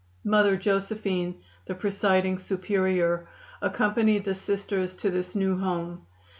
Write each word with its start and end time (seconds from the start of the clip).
Mother 0.23 0.57
Josephine, 0.57 1.41
the 1.67 1.75
presiding 1.75 2.39
Superior, 2.39 3.27
accompanied 3.61 4.25
the 4.25 4.33
Sisters 4.33 4.95
to 4.95 5.11
this 5.11 5.35
new 5.35 5.55
home. 5.59 6.07